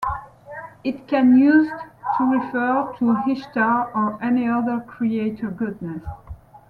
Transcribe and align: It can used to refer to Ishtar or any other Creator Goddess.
It 0.83 1.07
can 1.07 1.37
used 1.37 1.71
to 2.17 2.23
refer 2.25 2.91
to 2.97 3.17
Ishtar 3.29 3.91
or 3.93 4.17
any 4.19 4.47
other 4.49 4.79
Creator 4.79 5.51
Goddess. 5.51 6.01